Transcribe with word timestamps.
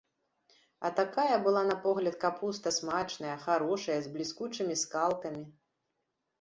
А 0.87 0.89
такая 0.99 1.35
была 1.43 1.63
на 1.73 1.75
погляд 1.83 2.15
капуста 2.25 2.73
смачная, 2.79 3.37
харошая, 3.45 4.01
з 4.09 4.13
бліскучымі 4.17 4.83
скалкамі. 4.85 5.49